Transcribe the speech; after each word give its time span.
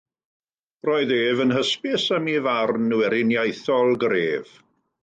Roedd 0.87 1.13
ef 1.17 1.43
yn 1.45 1.53
hysbys 1.57 2.07
am 2.17 2.33
ei 2.33 2.41
farn 2.49 2.91
weriniaethol 3.03 3.97
gref. 4.07 4.61